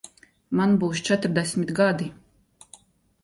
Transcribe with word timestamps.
Man 0.59 0.71
būs 0.83 1.01
četrdesmit 1.09 1.73
gadi. 1.81 2.07